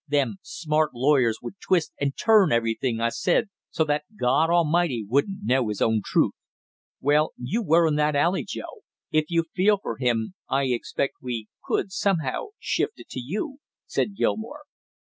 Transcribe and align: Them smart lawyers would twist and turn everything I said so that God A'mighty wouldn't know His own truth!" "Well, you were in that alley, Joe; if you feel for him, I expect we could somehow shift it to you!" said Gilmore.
Them 0.07 0.37
smart 0.41 0.95
lawyers 0.95 1.37
would 1.43 1.59
twist 1.61 1.93
and 2.01 2.17
turn 2.17 2.51
everything 2.51 2.99
I 2.99 3.09
said 3.09 3.49
so 3.69 3.83
that 3.83 4.05
God 4.19 4.49
A'mighty 4.49 5.05
wouldn't 5.07 5.41
know 5.43 5.67
His 5.67 5.79
own 5.79 6.01
truth!" 6.03 6.33
"Well, 6.99 7.33
you 7.37 7.61
were 7.61 7.87
in 7.87 7.97
that 7.97 8.15
alley, 8.15 8.43
Joe; 8.43 8.81
if 9.11 9.25
you 9.29 9.43
feel 9.53 9.77
for 9.77 9.97
him, 9.97 10.33
I 10.49 10.63
expect 10.69 11.17
we 11.21 11.49
could 11.63 11.91
somehow 11.91 12.47
shift 12.57 12.93
it 12.95 13.09
to 13.09 13.19
you!" 13.19 13.59
said 13.85 14.15
Gilmore. 14.15 14.63